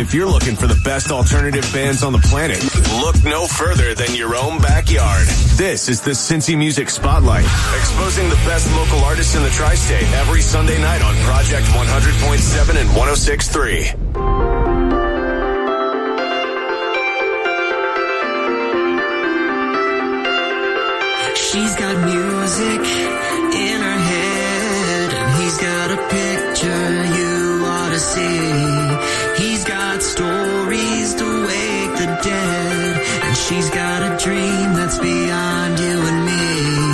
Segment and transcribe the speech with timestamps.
[0.00, 2.56] If you're looking for the best alternative bands on the planet,
[3.04, 5.26] look no further than your own backyard.
[5.60, 7.44] This is the Cincy Music Spotlight,
[7.76, 12.88] exposing the best local artists in the tri-state every Sunday night on Project 100.7 and
[12.88, 13.92] 106.3.
[21.36, 22.86] She's got music
[23.52, 29.09] in her head, and he's got a picture you ought to see.
[30.00, 36.24] Got stories to wake the dead, and she's got a dream that's beyond you and
[36.24, 36.89] me.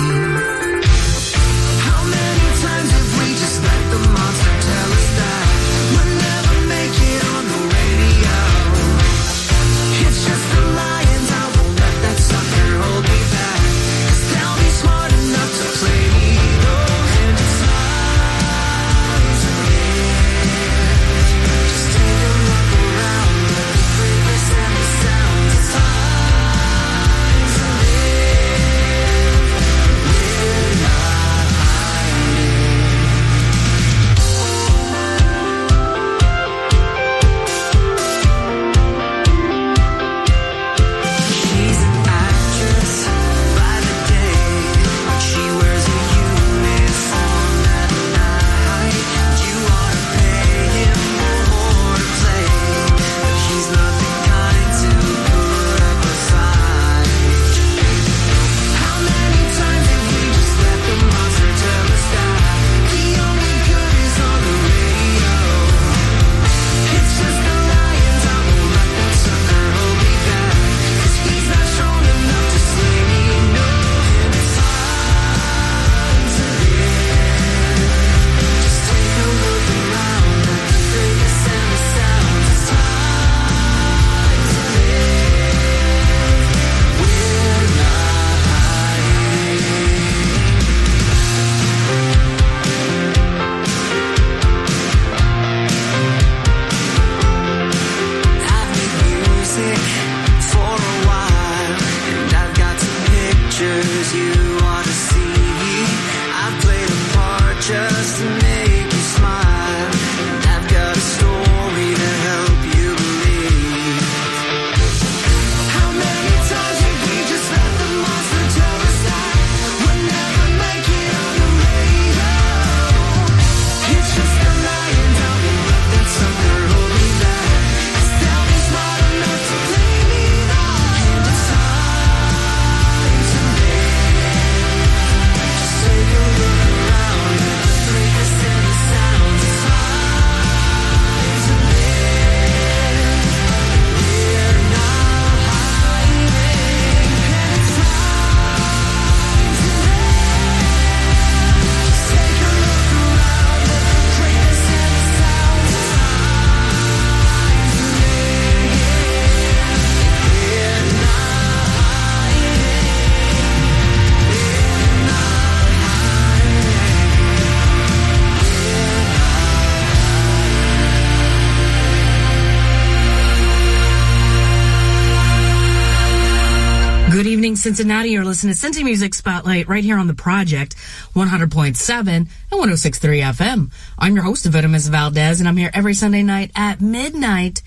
[177.67, 178.11] Cincinnati.
[178.11, 180.77] You're listening to Cincy Music Spotlight right here on the Project
[181.15, 183.73] 100.7 and 106.3 FM.
[183.99, 187.61] I'm your host, Venomous Valdez, and I'm here every Sunday night at midnight,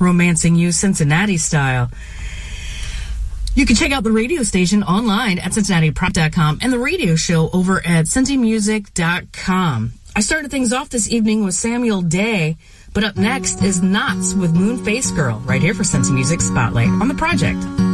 [0.00, 1.88] romancing you Cincinnati style.
[3.54, 7.78] You can check out the radio station online at CincinnatiProject.com and the radio show over
[7.78, 9.92] at CincyMusic.com.
[10.16, 12.56] I started things off this evening with Samuel Day,
[12.92, 17.06] but up next is Knots with Moonface Girl right here for Cincy Music Spotlight on
[17.06, 17.93] the Project.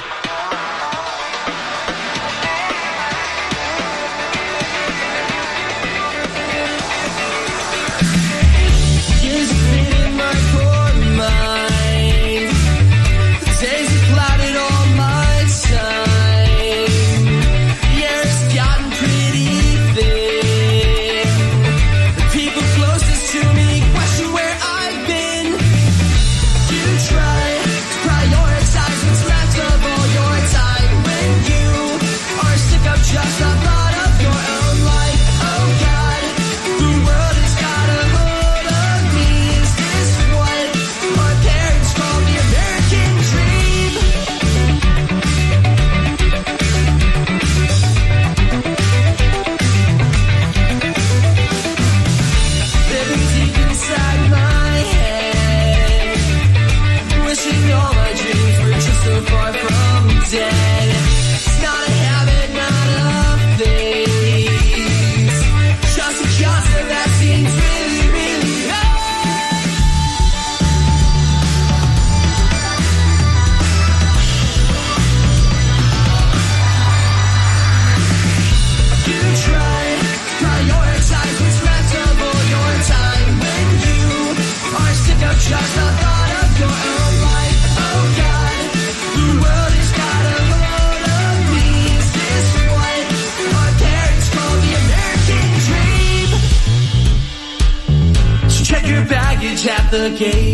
[99.91, 100.50] the gate.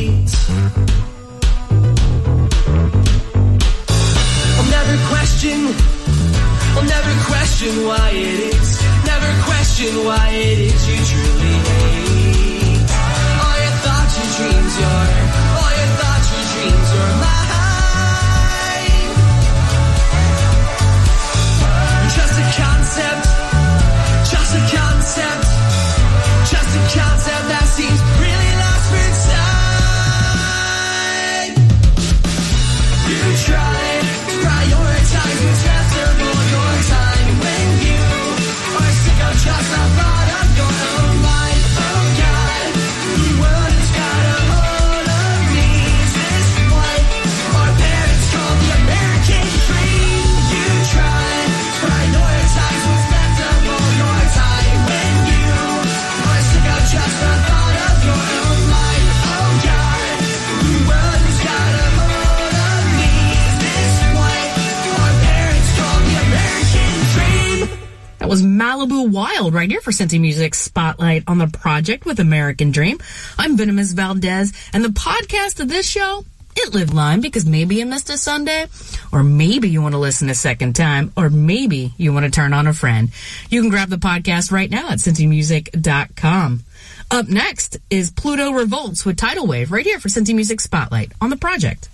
[68.28, 72.72] That was Malibu Wild right here for Cincy Music Spotlight on the project with American
[72.72, 73.00] Dream.
[73.40, 76.26] I'm Venomous Valdez and the podcast of this show
[76.58, 78.66] it live line because maybe you missed a Sunday,
[79.14, 82.52] or maybe you want to listen a second time, or maybe you want to turn
[82.52, 83.12] on a friend.
[83.50, 86.66] You can grab the podcast right now at cincymusic.com.
[87.10, 91.30] Up next is Pluto Revolts with Tidal Wave right here for Cincy Music Spotlight on
[91.30, 91.88] the project.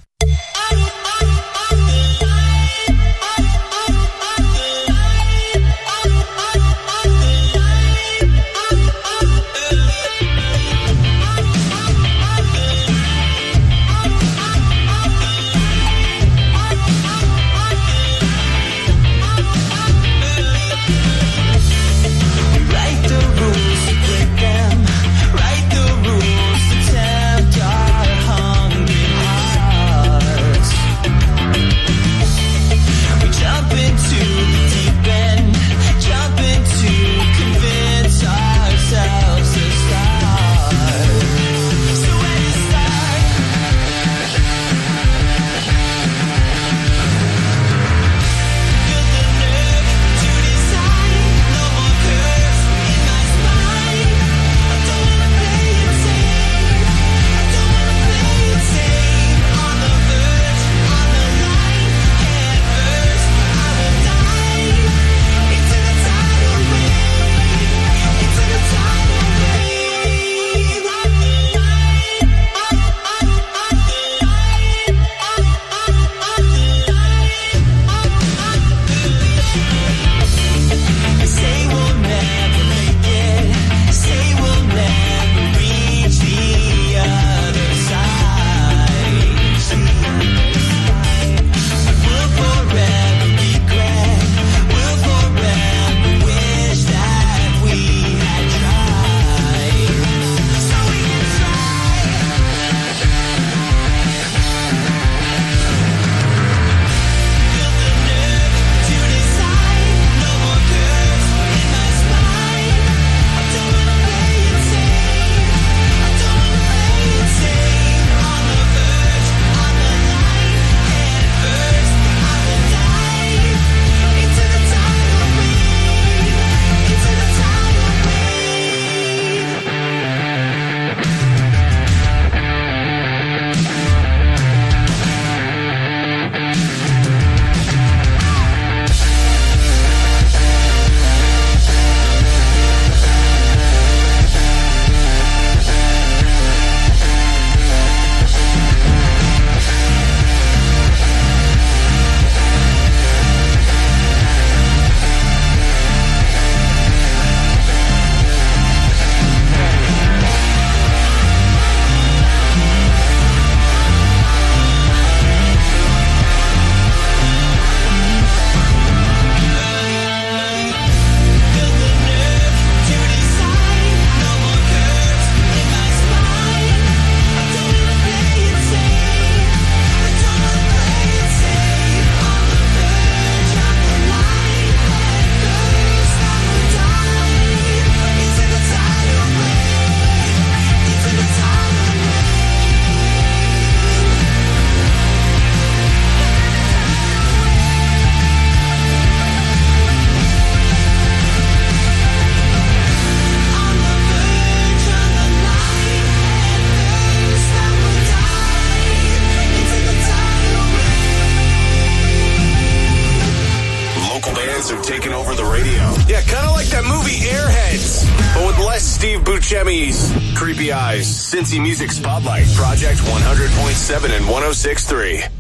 [224.94, 225.33] 106.3.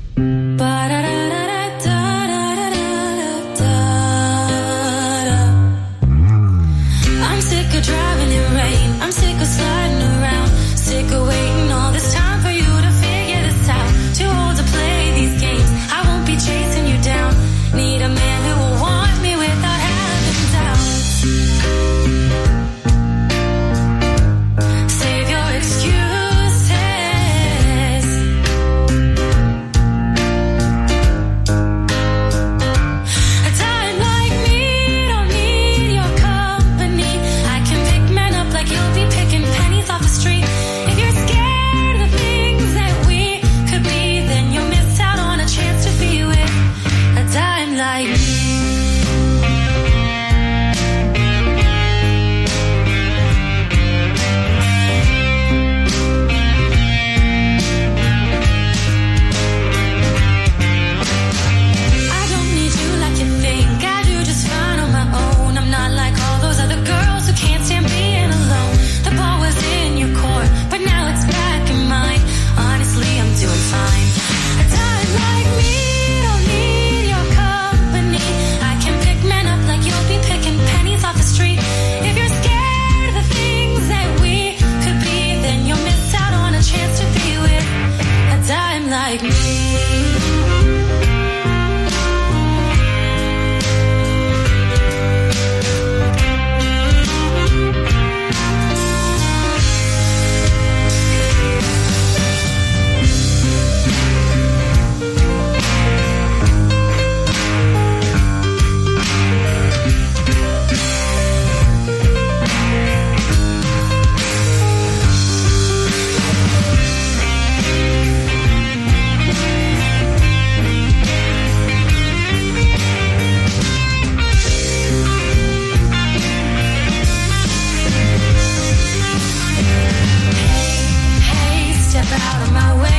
[132.21, 132.92] out of my way.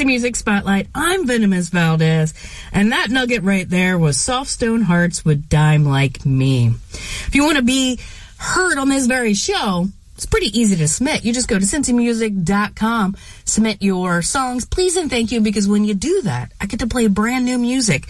[0.00, 0.88] Cincy Music Spotlight.
[0.94, 2.32] I'm Venomous Valdez.
[2.72, 6.72] And that nugget right there was Soft Stone Hearts with Dime Like Me.
[6.92, 8.00] If you want to be
[8.38, 11.24] heard on this very show, it's pretty easy to submit.
[11.26, 15.92] You just go to cincymusic.com, submit your songs, please and thank you, because when you
[15.92, 18.06] do that, I get to play brand new music.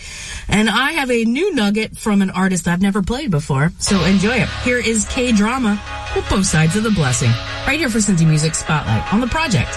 [0.49, 4.37] And I have a new nugget from an artist I've never played before, so enjoy
[4.37, 4.49] it.
[4.63, 5.83] Here is K Drama
[6.15, 7.31] with Both Sides of the Blessing,
[7.67, 9.77] right here for Cincy Music Spotlight on the project.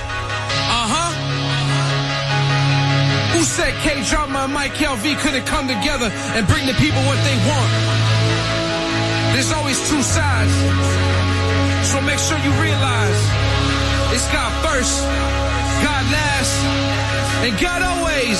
[3.43, 7.19] Who said K Drama and Mike LV couldn't come together and bring the people what
[7.27, 7.71] they want?
[9.36, 10.56] There's always two sides.
[11.91, 13.19] So make sure you realize
[14.15, 14.95] it's God first,
[15.84, 16.56] God last,
[17.43, 18.39] and God always.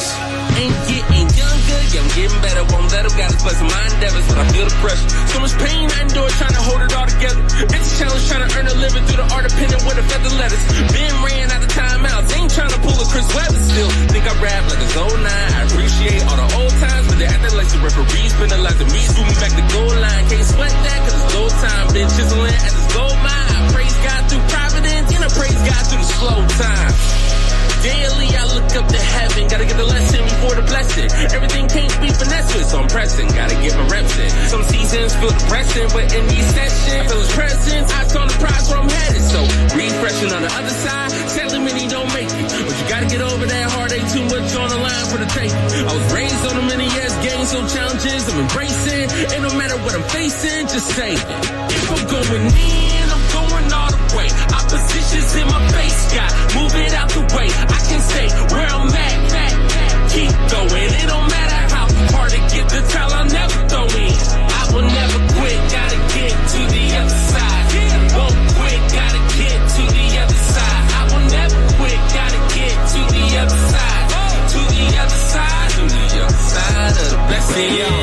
[0.56, 1.03] Ain't younger,
[1.94, 2.64] yeah, I'm getting better.
[2.74, 5.10] Won't let them got us blessing my endeavors, but I feel the pressure.
[5.30, 7.42] So much pain I endure trying to hold it all together.
[7.70, 10.06] It's a challenge trying to earn a living through the art of penning with a
[10.10, 10.62] feather letters.
[10.90, 13.92] Been ran out of timeouts, ain't trying to pull a Chris Webber still.
[14.10, 15.22] Think I rap like it's 09.
[15.22, 19.02] I appreciate all the old times, but they acting like the referees penalizing me.
[19.30, 20.24] Me back the goal line.
[20.34, 21.86] Can't sweat that cause it's goal time.
[21.94, 23.54] Been chiseling at this gold mine.
[23.54, 27.33] I praise God through providence and I praise God through the slow time.
[27.84, 31.12] Daily I look up to heaven, gotta get the lesson before the blessing.
[31.36, 34.32] Everything can't be finessed, so I'm pressing, gotta give a reps in.
[34.48, 38.38] Some seasons feel depressing, but in these sessions, I feel his presence, I on the
[38.40, 39.24] prize where I'm headed.
[39.28, 39.40] So
[39.76, 42.48] refreshing on the other side, sadly many don't make it.
[42.64, 45.52] But you gotta get over that heartache, too much on the line for the take.
[45.52, 49.12] I was raised on a many yes, game, so challenges I'm embracing.
[49.36, 51.20] And no matter what I'm facing, just saying.
[51.20, 54.43] If I'm going in, I'm going all the way.
[55.24, 57.48] Opposition's in my face, got move it out the way.
[57.48, 60.12] I can stay where I'm at, at, at.
[60.12, 60.92] keep going.
[61.00, 64.16] It don't matter how hard to get the towel, I'll never throw in.
[64.52, 67.66] I will never quit, gotta get to the other side.
[68.18, 70.84] Won't quit, gotta get to the other side.
[70.92, 74.06] I will never quit, gotta get to the other side.
[74.54, 78.03] To the other side, to the other side of the blessing.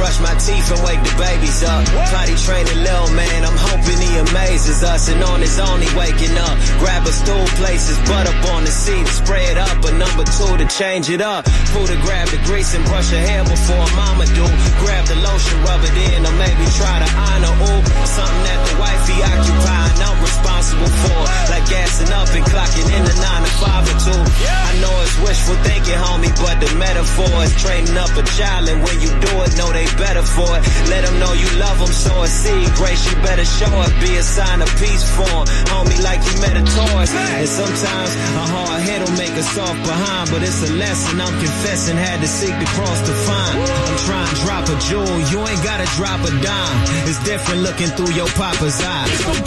[0.00, 1.84] Brush my teeth and wake the babies up.
[2.08, 5.12] Potty training little man, I'm hoping he amazes us.
[5.12, 6.56] And on his own, he waking up.
[6.80, 9.76] Grab a stool, places butt up on the seat, it up.
[9.84, 11.44] A number two to change it up.
[11.76, 14.48] Pull to grab the grease and brush her hair before mama do.
[14.80, 17.52] Grab the lotion, rub it in, or maybe try to honor.
[17.68, 21.20] Ooh, something that the wifey occupying, I'm responsible for.
[21.52, 24.22] Like gassing up and clocking in the nine to five or two.
[24.48, 28.80] I know it's wishful thinking, homie, but the metaphor is training up a child, and
[28.80, 30.62] when you do it, know they better for it.
[30.88, 32.68] Let them know you love them, sow a seed.
[32.74, 35.46] Grace, you better show it, be a sign of peace for 'em.
[35.72, 37.12] Homie, like you met a Taurus.
[37.14, 38.10] And sometimes
[38.42, 42.20] a hard head will make a soft behind, but it's a lesson I'm confessing, had
[42.20, 43.56] to seek the cross to find.
[43.88, 46.78] I'm trying to drop a jewel, you ain't gotta drop a dime.
[47.08, 49.10] It's different looking through your papa's eyes.
[49.26, 49.40] I'm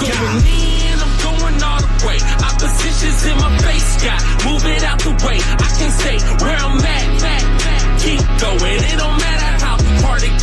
[1.64, 2.18] all the way.
[2.50, 5.40] Opposition's in my face, got move it out the way.
[5.40, 8.02] I can stay where I'm at, at, at.
[8.02, 8.80] keep going.
[8.92, 9.63] It don't matter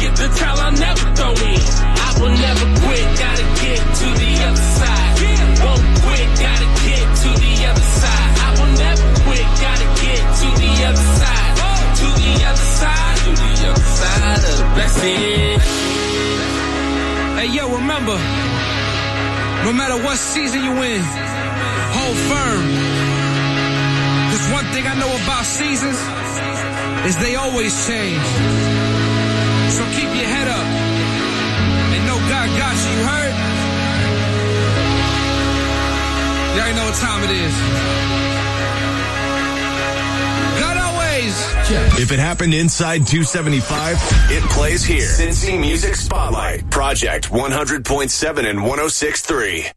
[0.00, 1.60] get the towel, I'll never throw in.
[1.60, 5.12] I will never quit, gotta get to the other side.
[5.60, 8.32] Won't quit, gotta get to the other side.
[8.40, 11.52] I will never quit, gotta get to the other side.
[12.00, 15.60] To the other side, to the other side of the blessing.
[17.36, 18.16] Hey, yo, remember,
[19.64, 21.02] no matter what season you in,
[21.92, 22.62] hold firm.
[24.32, 25.98] Cause one thing I know about seasons
[27.06, 28.79] is they always change.
[29.70, 30.66] So keep your head up
[31.94, 32.90] and know God got you.
[32.98, 33.34] You heard?
[36.70, 37.54] Already know what time it is.
[40.60, 42.00] God always.
[42.00, 43.96] If it happened inside 275,
[44.30, 45.06] it plays here.
[45.06, 49.72] Cincy Music Spotlight, Project 100.7 and 106.3.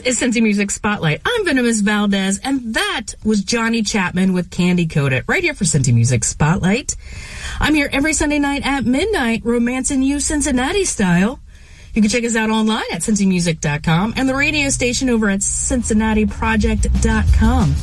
[0.00, 1.20] is Cincy Music Spotlight.
[1.24, 5.92] I'm Venomous Valdez, and that was Johnny Chapman with Candy Coated, right here for Cincy
[5.92, 6.96] Music Spotlight.
[7.60, 11.40] I'm here every Sunday night at midnight, romancing you Cincinnati style.
[11.92, 17.74] You can check us out online at cincymusic.com and the radio station over at cincinnatiproject.com.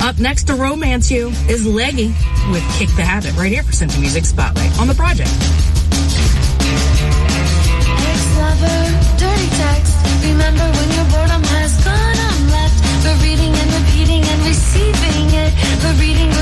[0.00, 2.14] Up next to romance you is Leggy
[2.50, 5.30] with Kick the Habit, right here for Cincy Music Spotlight on the project.
[8.08, 8.86] Ex-lover,
[9.18, 9.96] dirty text.
[10.24, 11.41] Remember when your boredom has
[15.82, 16.41] We're reading,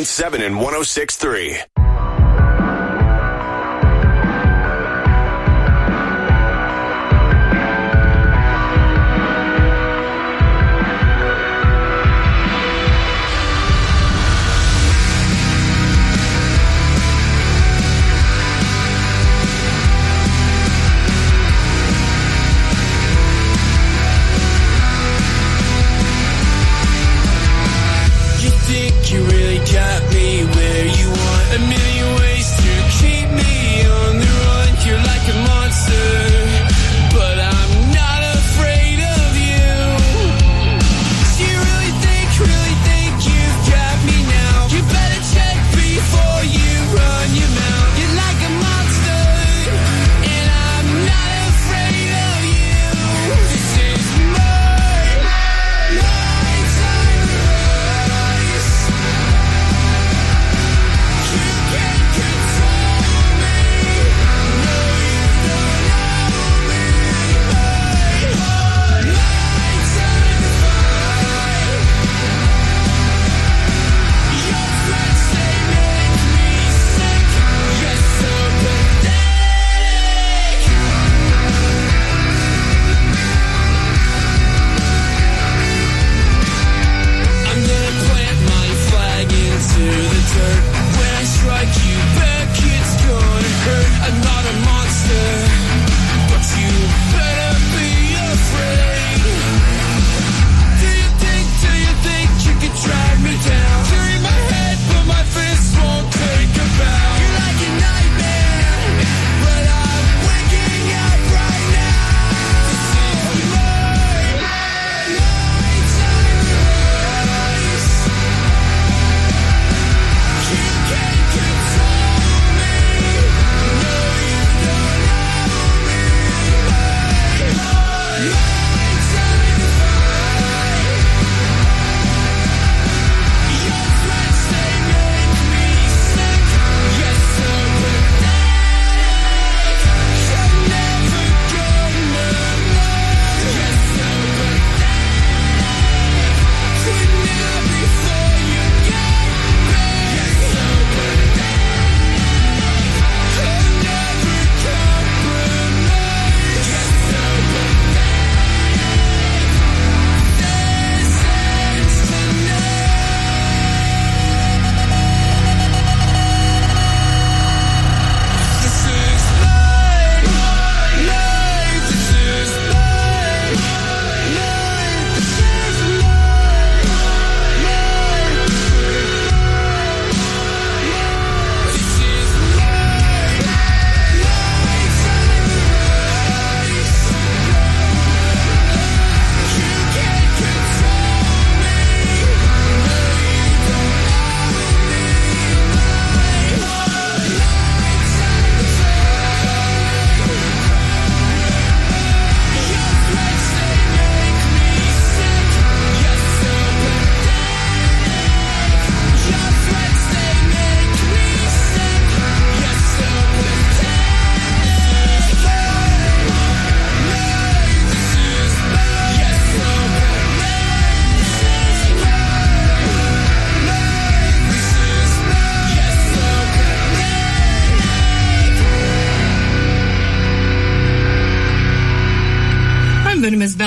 [0.00, 1.69] 100.7 and 106.3.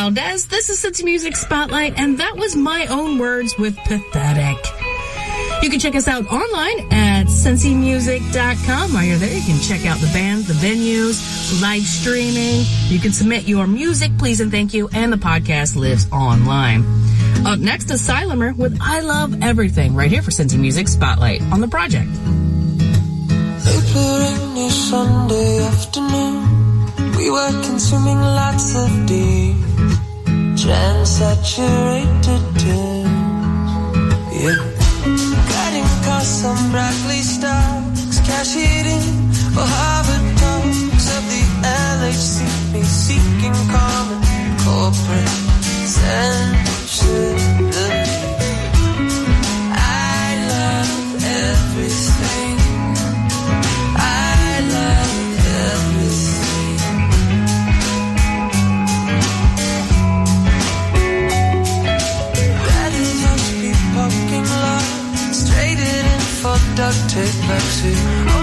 [0.04, 0.48] Valdez.
[0.48, 4.58] This is Cincy Music Spotlight, and that was my own words with pathetic.
[5.62, 8.94] You can check us out online at cincymusic.com.
[8.94, 12.66] While you're there, you can check out the bands, the venues, live streaming.
[12.90, 16.84] You can submit your music, please and thank you, and the podcast lives online.
[17.46, 21.62] Up next is Silemer with I Love Everything, right here for Cincy Music Spotlight on
[21.62, 22.10] the project.
[24.70, 29.56] Sunday afternoon, we were consuming lots of deep,
[30.64, 33.12] trans-saturated tunes.
[34.32, 34.64] Yeah.
[35.52, 39.04] Guiding across some brightly stars, cash eating
[39.54, 41.44] for Harvard talks of the
[42.00, 42.40] LHC,
[42.86, 44.22] seeking common
[44.64, 45.36] corporate
[46.00, 47.12] sensibility.
[49.76, 52.53] I love everything.
[66.76, 67.94] Duct tape plexi.
[68.36, 68.43] Oh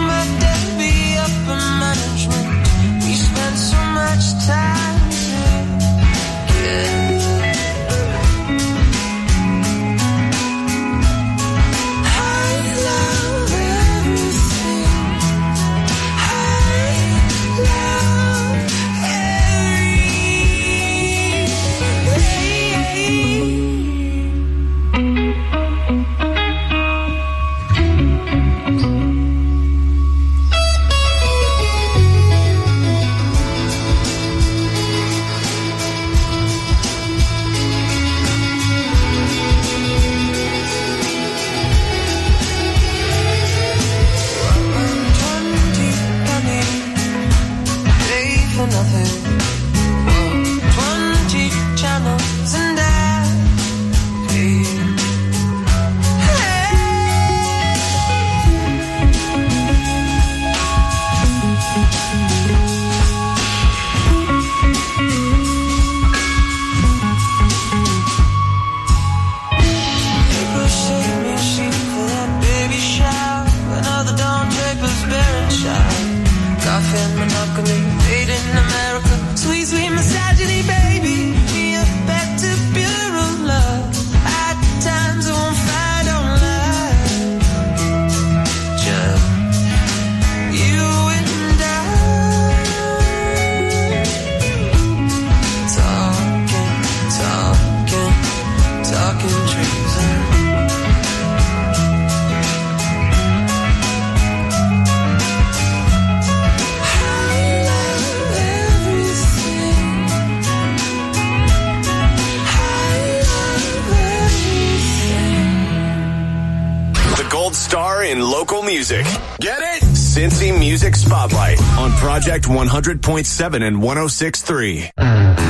[118.10, 119.04] in local music.
[119.38, 119.84] Get it?
[119.94, 125.49] Cincy Music Spotlight on Project 100.7 and 106.3.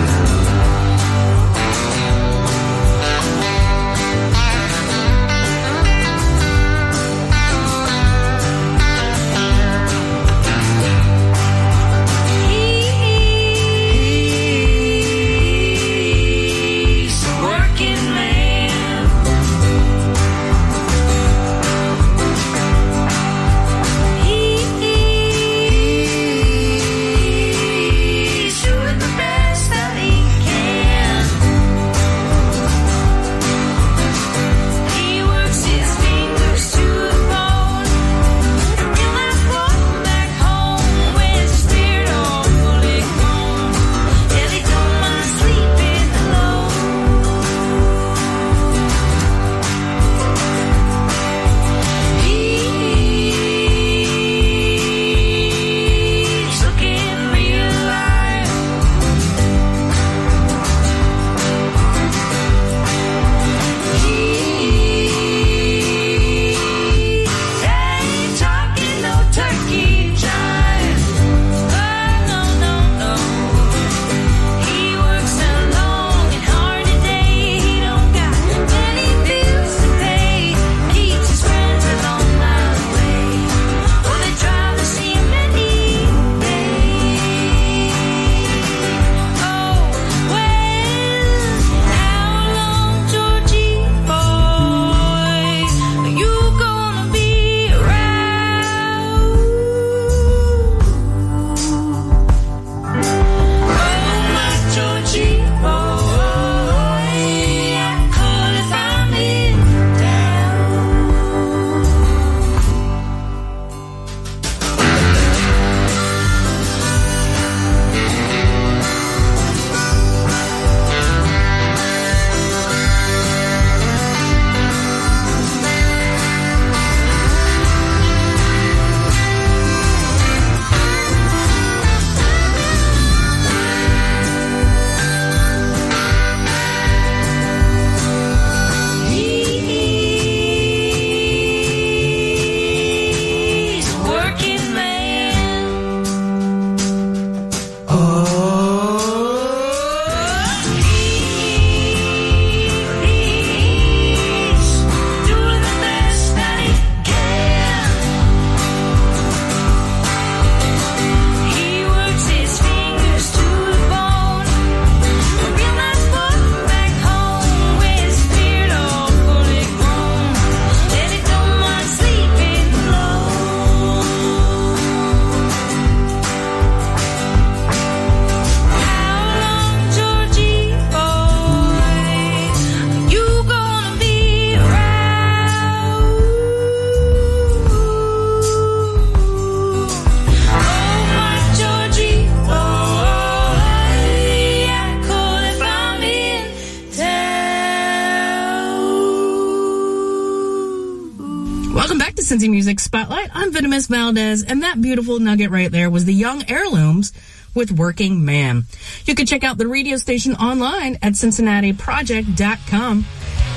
[202.80, 203.30] Spotlight.
[203.32, 207.12] I'm Venomous Valdez, and that beautiful nugget right there was the Young Heirlooms
[207.54, 208.64] with Working Man.
[209.04, 213.06] You can check out the radio station online at CincinnatiProject.com.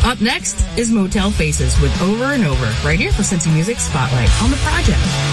[0.04, 4.30] Up next is Motel Faces with Over and Over, right here for Cincy Music Spotlight
[4.42, 5.33] on the project.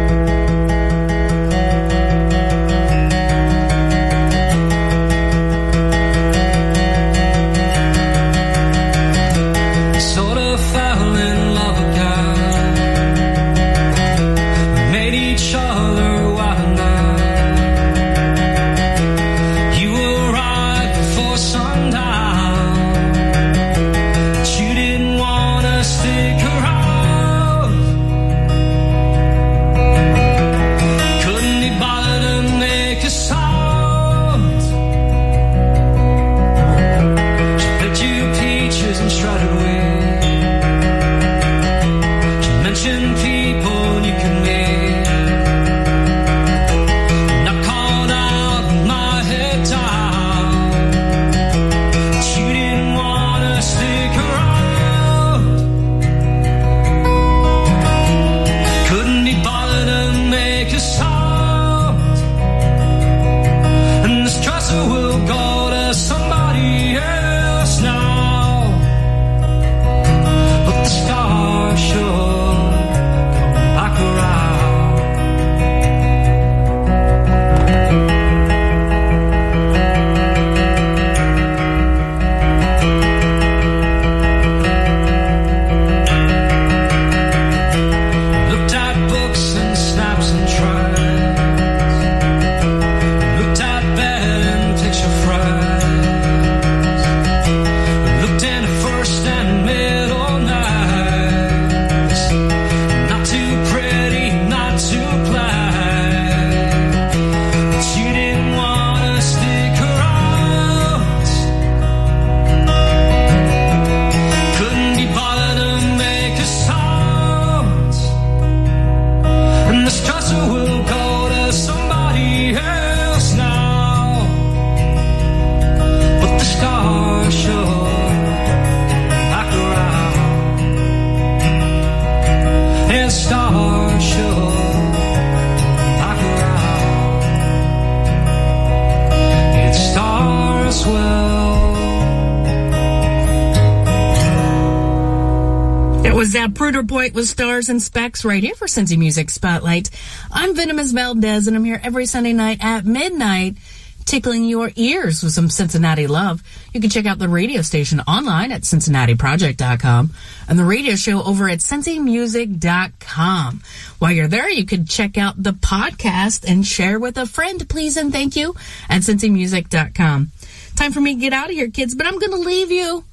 [146.31, 149.89] Pruder Point with Stars and Specs right here for Cincy Music Spotlight.
[150.31, 153.57] I'm Venomous Valdez and I'm here every Sunday night at midnight
[154.05, 156.41] tickling your ears with some Cincinnati love.
[156.73, 160.11] You can check out the radio station online at cincinnatiproject.com
[160.47, 163.61] and the radio show over at cincymusic.com.
[163.99, 167.97] While you're there, you can check out the podcast and share with a friend, please
[167.97, 168.55] and thank you
[168.89, 170.31] at cincymusic.com.
[170.77, 173.03] Time for me to get out of here, kids, but I'm going to leave you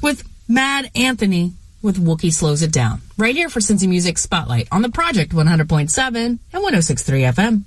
[0.00, 1.54] with Mad Anthony
[1.84, 3.02] with Wookie Slows It Down.
[3.18, 7.64] Right here for Cincy Music Spotlight on the Project 100.7 and 106.3 FM.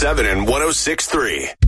[0.00, 1.59] 100.7 and 106.3.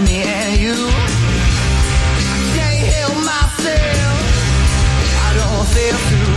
[0.00, 0.74] me and you?
[0.74, 4.18] I can't help myself.
[5.24, 6.32] I don't feel too.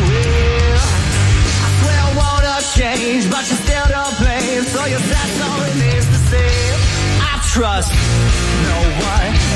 [1.65, 4.63] I swear I wanna change, but you still don't blame.
[4.63, 5.59] So that's all.
[7.21, 7.91] I trust
[8.69, 8.77] no
[9.09, 9.48] one.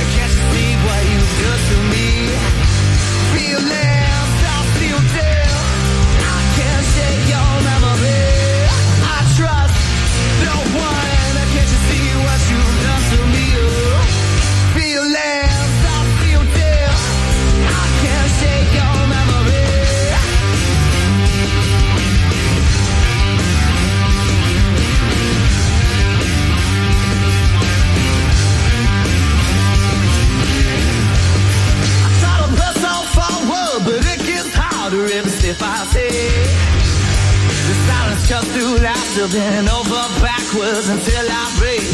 [39.14, 41.86] To bend over backwards until I break.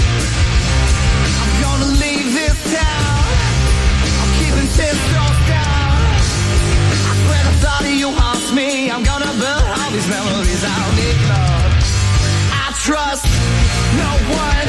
[1.35, 3.23] I'm gonna leave this town.
[4.21, 5.99] I'm keeping ten toes down.
[7.09, 8.89] I swear the thought of you haunts me.
[8.89, 11.67] I'm gonna burn all these memories I'll ignore.
[12.55, 13.25] I trust
[13.99, 14.68] no one.